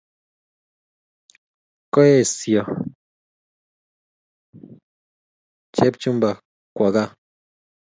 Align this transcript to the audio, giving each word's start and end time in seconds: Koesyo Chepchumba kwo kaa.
Koesyo 1.93 2.61
Chepchumba 5.75 6.29
kwo 6.75 6.87
kaa. 6.95 7.09